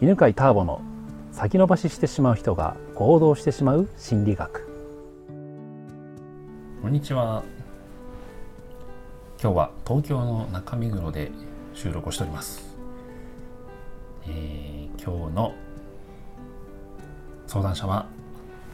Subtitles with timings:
[0.00, 0.80] 犬飼ターボの
[1.32, 4.68] 先延ばししてしまう人が行動してしまう心理学。
[6.80, 7.42] こんにちは。
[9.42, 11.32] 今日は東京の中目黒で
[11.74, 12.76] 収録をしております、
[14.28, 15.54] えー、今日の
[17.48, 18.06] 相談者は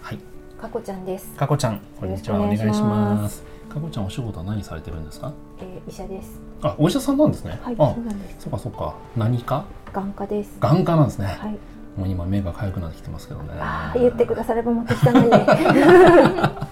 [0.02, 0.18] はい。
[0.60, 1.34] かこちゃんです。
[1.36, 1.80] かこちゃん。
[1.98, 2.38] こんにちは。
[2.38, 3.42] お願いします。
[3.70, 6.38] かこちゃんお仕事は何されてるんですか、えー、医者です。
[6.60, 7.58] あお医者さんなんですね。
[7.62, 8.36] はいそうなんです。
[8.40, 8.94] そうかそうか。
[9.16, 9.64] 何か
[9.94, 10.56] 眼科です。
[10.60, 11.58] 眼科なんですね、はい。
[11.96, 13.50] もう今目が痒くなってきてますけどね。
[13.94, 16.68] 言ってくだされば持ってきたのにあ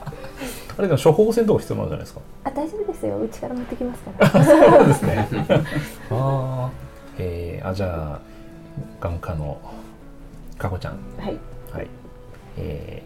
[0.81, 2.21] れでも処方箋とか必要なんじゃないですか？
[2.45, 3.21] あ大丈夫ですよ。
[3.21, 4.45] うちから持ってきますから。
[4.45, 5.29] そうですね。
[6.11, 6.71] ああ
[7.19, 8.21] えー、あじゃあ
[9.01, 9.59] 眼科の
[10.59, 10.99] かこちゃん。
[11.19, 11.39] はい。
[11.73, 11.89] はい。
[12.57, 13.03] え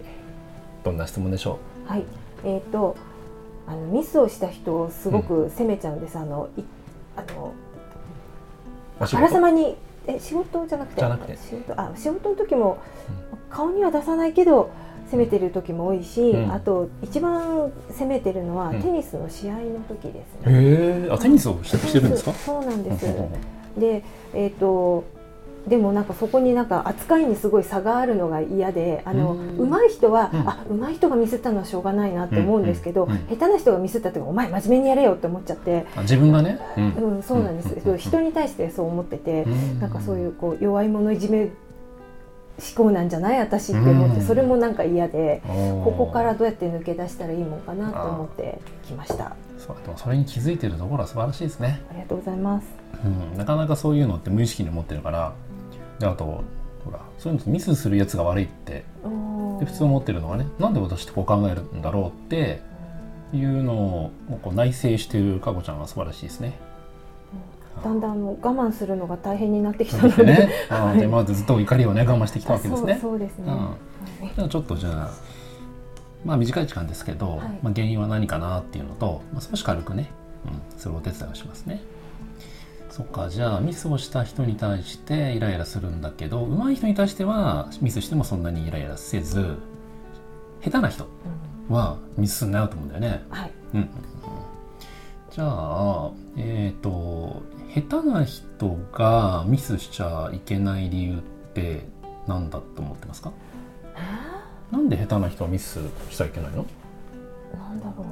[0.83, 2.05] ー、どんな質問でしょはい。
[2.45, 2.97] えっ、と
[3.67, 6.63] あのミスをした人をすごく責めちゃうんです、あのい
[7.17, 7.53] あの
[9.01, 11.01] あから事さまにえ仕事じゃなくて？
[11.01, 11.37] じゃなくて。
[11.37, 12.79] 仕事あ仕事の時も、
[13.51, 14.71] 顔には出さないけど
[15.07, 16.53] 責めてる時も多いし、うん。
[16.53, 18.83] あと一番責めてるのは、うん。
[18.83, 20.53] テニスの試合の時ですね。
[20.53, 22.33] へえあテニスをしてるんですか？
[22.33, 23.07] そうなんです。
[23.07, 23.31] うんうんうん
[23.79, 25.05] で、えっ、と
[25.67, 29.71] でもなんかそこになんか扱いにすごい差があるのが嫌であのうん。
[29.71, 30.49] 上手い人は、うん。
[30.49, 37.15] あ上手い人がミスったのはしょうがないなって思うんですけど、うんうん下手な人がミスったってお前真面目にやれよって思っちゃって、あ自分がね、うん。
[37.17, 39.81] うん、そうなんです、うん人に対してそう思ってて、うん。
[39.81, 41.51] なんかそういうこう弱い者いじめ思
[42.75, 43.41] 考なんじゃない？
[43.41, 44.27] 私って思って、うん。
[44.27, 45.43] それもなんか嫌で、
[45.85, 49.27] ここからどうやって抜け出したらいいもんかなと思ってきました。
[49.27, 52.67] あそうでもそれに気づいてるところは素晴らしいですね、りがとうございます。
[53.05, 55.35] うん、なかなかそういうのって無意識に持ってるから
[55.99, 58.85] であとほらそういうのミスするやつが悪いって
[59.61, 62.61] で普通思ってるのはねなんで私ってこう考えるんだろうって
[63.33, 64.11] いうのを
[64.43, 66.59] こう内省してるかこちゃんは素晴らしいですね。
[67.85, 72.99] だんだんあの我慢するのが大変になってきたので、ね、 あーで今までずっと怒りをね我慢してきたわけですね。
[73.01, 73.53] そうですね。
[74.39, 75.11] うんちょっとじゃあ
[76.25, 80.11] まあ短い時間ですけど、はいまあ、原因は何かなっていうのと、まあ、少し軽くね、
[80.45, 81.81] うん、それをお手伝いをしますね。
[82.97, 89.59] そっかじゃあミスをした人に対してイライラするんだけど上手い人に対してはミスしてもそんなにイライラせず
[90.63, 91.07] 下手な人
[91.69, 93.23] うんはミスすんなよと思うんだよね。
[93.29, 93.53] はい。
[93.75, 93.91] うん
[95.31, 97.43] じゃあえっ、と
[97.75, 101.21] 下手な人がミスしちゃいけない理由っ
[101.53, 101.87] て
[102.27, 103.31] 何だと思ってますか？
[104.71, 106.65] なんで下手な人はミスしちゃいけないの？
[107.59, 108.07] なんだろう。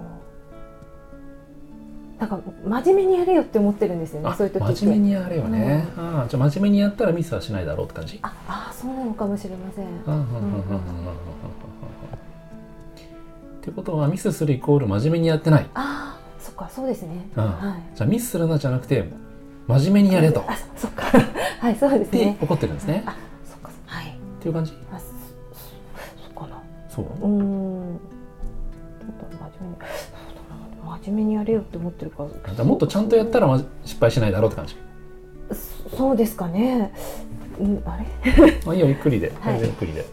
[2.25, 4.75] なんか真面目にやれよって思ってるんですよねそういう時って。
[4.77, 8.19] 真面目にやれよね、うん、あじゃ真面目にやったらミスはしないだろうって感じ？
[8.23, 9.85] ああそうなのかもしれません。
[9.85, 9.89] っ
[13.61, 15.69] てことはミスするイコール真面目にやってない。
[15.75, 19.11] あそっかそうですね、はい、じゃあミスするなじゃなくて
[19.67, 20.43] 真面目にやれと。
[20.49, 21.05] あそっか。
[21.61, 22.39] はいそうですね。
[22.41, 23.15] 怒ってるんですね、あ
[23.47, 23.71] そっか。
[23.85, 24.09] はい。
[24.09, 24.73] っていう感じ？
[24.91, 25.05] あそ
[26.31, 26.63] っかな。
[26.89, 27.05] そう？
[27.05, 28.01] うん。
[28.99, 29.94] ちょっと真面目に。
[31.05, 32.27] 真面目にやれよって思ってるか。
[32.57, 32.65] ら。
[32.65, 34.77] もっとちゃんとやったらま失敗しないだろうって感じ。
[35.91, 36.93] そそうですかね。
[37.61, 38.07] うん、あれ？
[38.65, 39.33] まあいいよゆっくりで。
[39.41, 39.59] はい。
[39.59, 40.05] 全然ゆっくりで、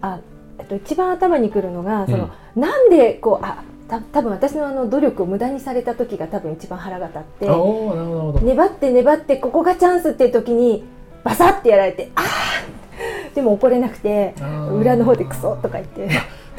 [0.00, 0.20] あ、
[0.58, 3.62] えっと一番頭にくるのが、その、なんでこうあ。
[3.90, 10.84] た多分私のあの努力を無駄にされた時が多分一番腹が立ってあおおなるほど粘って粘ってここがチャンスっていう時に
[11.24, 14.34] バサッてやられてあーでも怒れなくて
[14.72, 16.08] 裏の方でクソとか言って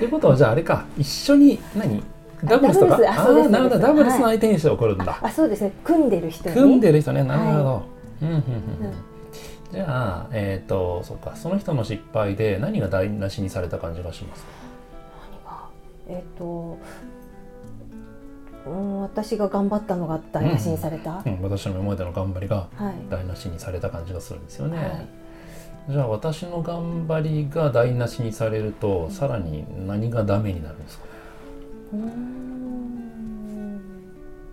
[0.02, 0.88] っていうことはじゃああれか。
[0.98, 2.02] 一緒に何？
[2.44, 2.98] ダブルスとか？
[2.98, 3.20] ダブルス。
[3.20, 3.80] あそうですーなるほど。
[3.80, 5.72] ダブルスの相手にして怒るんだ、あそうですね。
[5.84, 6.56] 組んでる人に。
[6.56, 7.24] 組んでる人ね。
[7.24, 7.82] なるほど、は
[8.24, 8.40] うんうんうんうん。
[8.40, 8.94] うん。
[9.72, 11.36] じゃあえっ、とそうか。
[11.36, 14.44] その人の失敗で何が台無しにされた感じがします
[16.08, 16.18] 何が？
[16.20, 16.80] えっ、と
[18.66, 22.96] うん私が頑張ったのが台無しにされた、うん、私の今までの頑張りがはい。
[23.12, 25.08] 台無しにされた感じがするんですよね、はい
[25.90, 31.06] じゃあ私の頑張りが台無しにされると、さらに何がダメになるんですか？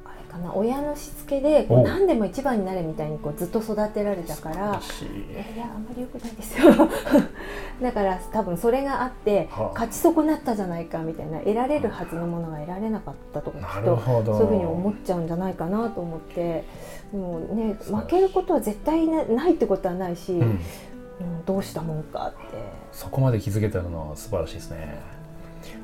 [0.05, 0.55] あれかな。
[0.55, 1.85] 親のしつけでこおう。
[1.85, 5.07] 何でも一番になれみたいにこうずっと育てられたからしい。
[5.37, 6.73] やいやあんまり良くないですよ。
[7.83, 9.71] だから多分それがあってはあ。
[9.75, 14.39] 勝ち損なったじゃないかみたいな得られるはずのものが得られなかったとかなきっとるほど。
[14.39, 16.65] そういうふうに思っちゃうんじゃないかなと思って。
[17.13, 20.59] でもね負けることは絶対なないってことはないし、うん、
[21.21, 22.57] うんどうしたもんかって。
[22.93, 24.99] そこまで気づけてるのは素晴らしいですね。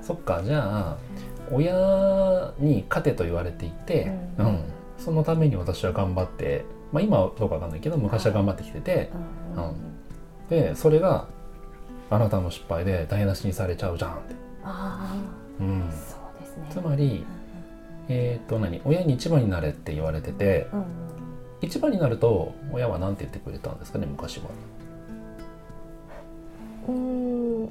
[0.02, 0.96] そっかじゃあ
[1.50, 4.48] 親に勝てと言われていて、ううん。
[4.48, 4.64] ん
[4.98, 9.10] そのために私は頑張って、まあ、今はどうかわかんないけど昔は頑張ってきてて、
[9.56, 9.64] うん。
[9.64, 9.74] うん。
[10.48, 11.26] でそれが
[12.10, 15.14] あなたの失敗で台無しにされちゃうじゃんって、あ
[15.60, 15.88] うん。
[15.88, 16.66] あ、そうですね。
[16.70, 17.26] つまり
[18.08, 18.80] えっ、と何？
[18.84, 20.80] 親に一番になれって言われててうん。
[20.80, 20.86] うん。
[21.62, 24.44] 一番になると親は何て言ってくれたんですかね昔は。
[26.88, 27.68] うーん。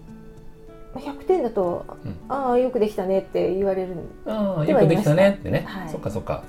[0.95, 2.15] 100点だと、うん。
[2.29, 3.95] ああよくできたねって言われる。
[4.25, 6.43] ああよくできたねってね、はいそっかそっか。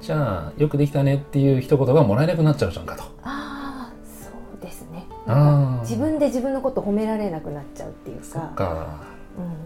[0.00, 3.04] じゃあよくできたねっていう一言がもらえなくなっちゃうじゃんかと。
[3.22, 5.06] ああそうですね。
[5.26, 8.64] あ自分で自分のこと褒められなくなっちゃうっていうそっか。
[8.64, 9.04] か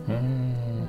[0.08, 0.88] うん。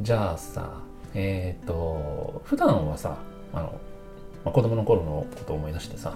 [0.00, 0.80] じゃあさ
[1.14, 3.16] えっ、と普段はさ
[3.52, 3.80] あの、
[4.44, 6.14] まあ、子供の頃のことを思い出してさ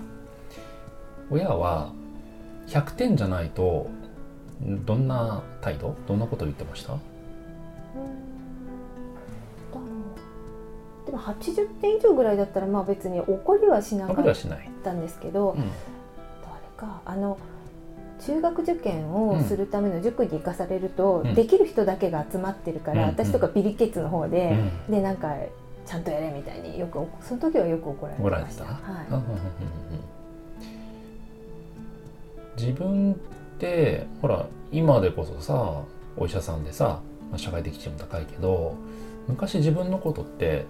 [1.31, 1.93] 親は
[2.69, 3.89] 100点じゃないと
[4.61, 5.95] どんな態度？
[6.07, 6.97] どんなことを言ってました？
[11.07, 14.35] でも80点以上ぐらいだったらまあ別に怒りはしな分かっ
[14.85, 15.61] たんですけど、うん。
[15.61, 15.71] 誰
[16.77, 17.39] かあの
[18.21, 21.35] 中学受験をするための塾に行かされると、うん。
[21.35, 23.09] できる人だけが集まってるから、うん。
[23.09, 24.71] 私とかビリケツの方うで、ん。
[24.91, 25.35] でなんか
[25.87, 28.65] ちゃんとやれみたいによくその時はよく怒られました。
[28.65, 28.75] はい
[32.59, 33.17] 自分っ
[33.59, 35.83] てほら今でこそさ
[36.17, 37.01] お医者さんでさ、
[37.31, 38.75] まあ、社会的地位も高いけど
[39.29, 40.67] 昔自分のことって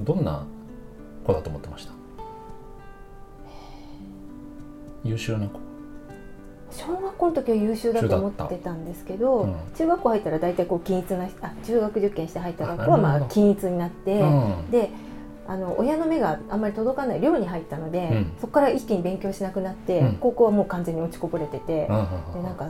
[0.00, 0.46] どんな
[1.24, 1.92] 子だと思ってました？
[5.04, 5.60] 優秀な子。
[6.70, 9.54] 小学校の時は優秀だと思ってたんですけど、うん。
[9.76, 14.70] 中学校入ったら大体こう均一なあ中学受験して入った学校はまあ均一になって、うん。
[14.70, 14.90] で
[15.48, 18.32] あの親の目があんまり届かない寮に入ったので、うん。
[18.40, 20.16] そこから一気に勉強しなくなって、うん。
[20.20, 22.02] 高校はもう完全に落ちこぼれてて、でな
[22.52, 22.68] んか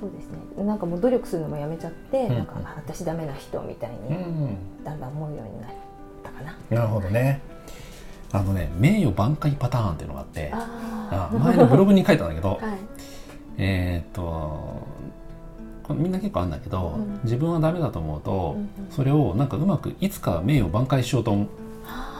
[0.00, 0.64] そうですね。
[0.64, 5.70] なんかもう努力するのもやめちゃって、うんなんかあ私ダメな人みたいにうんだんだん思うようになっ
[6.22, 6.56] たかな。
[6.70, 7.40] なるほどね。
[8.30, 12.60] あのね名誉挽回パターンっていうのがあってああ前のブログに書いたんだけど はい。
[13.56, 14.86] えーっと
[15.94, 17.20] みんな結構あるんだけど、うん。
[17.24, 18.90] 自分はダメだと思うと、うんうん。
[18.90, 21.36] それをなんかうまくいつか名誉挽回しようとあ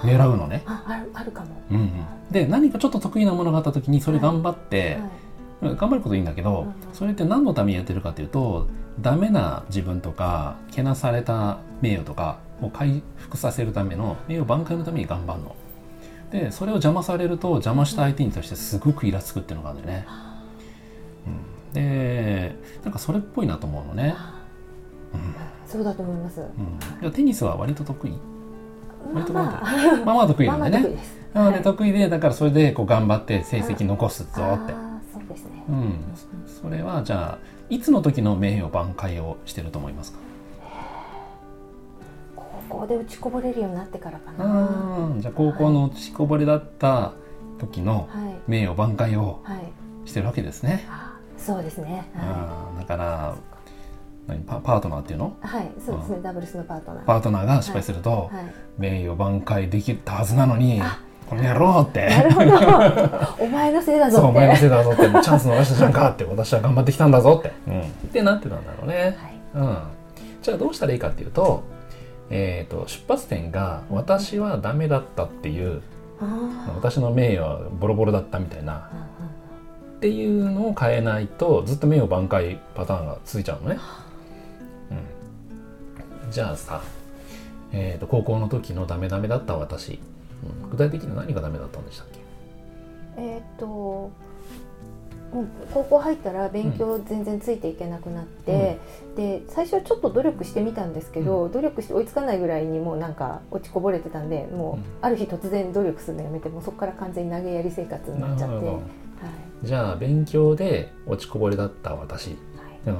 [0.02, 0.62] 狙うのね。
[0.66, 1.48] ああるあるかも。
[1.70, 1.92] うんうん
[2.30, 5.10] で何かちょっと得意なものがあった時にそれ頑張って、はい
[5.60, 8.68] 頑張ることいいんだけど、それって何のためにやってるかっていうと
[9.00, 15.56] ダメな自分とかけなされた名誉とかを回復させるための名誉挽回のために頑張るの。
[16.30, 20.06] でそれを邪魔されると邪魔した相手に対してすごくイラつくっていうのがあるんだよね。
[21.26, 22.54] うん、で
[22.84, 24.14] なんかそれっぽいなと思うのね。
[25.12, 25.34] うん
[25.66, 26.40] そうだと思います。
[27.02, 28.20] うん、テニスは割と得意まあ
[29.14, 31.18] 割とまあ、まあまあ得意まあなんです。
[31.34, 34.72] なのではい得意でだからそれでこう頑張って成績残すぞって。
[35.12, 35.64] そうですね。
[35.68, 35.94] うん、
[36.46, 37.38] それはじゃあ
[37.70, 40.18] いつの時の名誉挽回をしてると思いますか？
[42.68, 45.14] 高校で打ちこぼれるようになってからかな。
[45.18, 47.12] じゃあ高校の落ちこぼれだった
[47.58, 49.58] 時のはい名誉挽回をはい。
[50.08, 50.86] してるわけですね。
[51.36, 52.10] そうですね。
[52.78, 53.34] だから
[54.28, 54.40] 何？
[54.44, 55.36] パパートナーっていうの？
[55.42, 55.46] い。
[55.46, 56.20] はい、そうですね。
[56.22, 57.04] ダブルスのパートナー。
[57.04, 58.52] パートナーが失敗すると、はい。
[58.78, 62.48] 名誉挽回できたはずなのにあこの野郎ってなるほど。
[63.44, 64.22] お前のせいだぞって。
[64.22, 69.16] そうお前のせいだぞってチャンス逃したじゃんかって私は頑張ってきたんだぞって、 うん、ってなってたんだろうね、
[69.54, 69.66] はい。
[69.66, 69.78] うん、
[70.42, 71.62] じゃあどうしたらいいかっていうと,、
[72.30, 75.82] えー、と出発点が私はダメだったっていう
[76.20, 78.90] あ私の名誉はボロボロだったみたいなあ。
[79.98, 83.80] っていうのを変えないとずっと名誉挽回パターンが続いちゃうのね、うん、
[86.30, 86.82] じゃあさ、
[87.72, 89.98] えー、と高校の時のダメダメだった私、
[90.62, 92.18] うん、具体的に何がダメだったんでしたっけ？
[93.16, 94.10] えーっと
[95.74, 98.78] 高校入ったら勉強全然ついていけなくなって、
[99.14, 104.82] で最初はちょっと努力してみたんですけど、努力して追いつかないぐらいにもうなんか落ちこぼれてたんでもう、うん。
[105.02, 108.76] ある日突然努力するのやめてもうそこから完全に投げやり生活になっちゃって、はい
[109.64, 112.36] じゃあ勉強で落ちこぼれだった私、はい。
[112.86, 112.98] うん、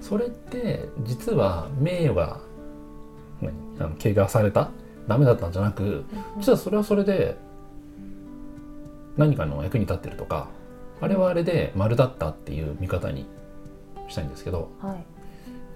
[0.00, 2.49] それって実は名誉が何
[3.78, 4.70] あの怪我された？
[5.08, 6.04] ダメだったんじゃなく
[6.38, 7.36] 実はそれはそれで
[9.16, 10.48] 何かの役に立ってるとか
[11.00, 13.26] あれはあれで丸だったっていう見方に
[14.08, 15.04] したいんですけどはい。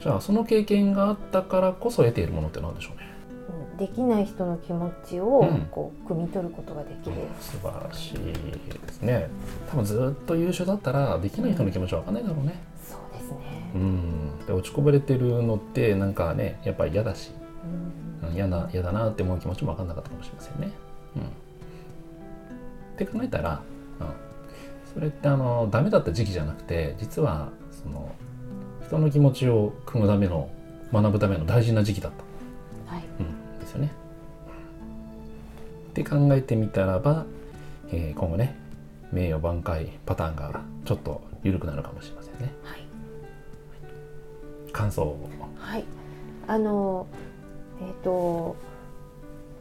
[0.02, 3.08] じゃあその経験があったからこそ得ているものって何でしょうね、
[3.72, 3.76] うん。
[3.78, 5.66] できない人の気持ちをうん。
[5.70, 9.28] こう汲み取ることができる、素晴らしいですね。
[9.70, 12.60] 多分ずっと優秀だったらできない人の気持ちは分かんないだろうね。
[12.86, 13.72] そうですね。
[13.74, 14.46] う、ん。
[14.46, 17.30] で落ちこぼれてるのってなんかねやっぱり嫌だし
[18.22, 18.28] うん。
[18.28, 20.72] うん嫌な嫌だなって思う気持ちも分かんなかったかもしれませんね。
[21.16, 21.24] うん、っ
[22.96, 23.62] て考えたら、
[24.00, 24.06] うん、
[24.92, 28.12] それってあのダメだった時期じゃなくて実はその
[28.86, 30.50] 人の気持ちを汲むための
[30.92, 32.12] 学ぶための大事な時期だっ
[32.88, 33.04] た、はい。
[33.20, 33.92] うん、ですよね。
[35.90, 37.26] って考えてみたらば、
[37.92, 38.56] えー今後ね
[39.12, 42.52] 名誉挽回パターンがちょっと緩くなるかもしれませんね。
[42.64, 42.84] はい。
[44.72, 45.28] 感想を。
[45.56, 45.84] はい、
[46.48, 47.06] あの
[47.86, 48.56] えっ、と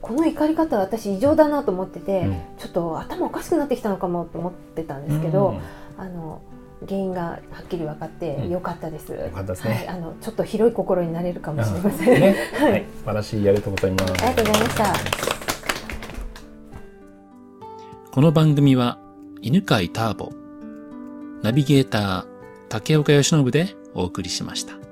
[0.02, 5.60] この怒り方私異常だなと思ってて、うんちょっと頭おかしくなってきたのかもと思ってたんですけど、
[5.98, 6.42] あの
[6.88, 9.14] 原因がはっきり分かってうんよかったです。
[9.14, 12.14] よかったですねはい、あのちょっと広い心になれるかもしれません。
[12.14, 14.86] うんね はいはい、素晴らしいありがとうございますありがとうございました。
[18.12, 19.00] この番組は
[19.42, 20.32] 犬飼ターボ、
[21.42, 22.26] ナビゲーター
[22.70, 24.83] 竹岡由伸でお送りしました。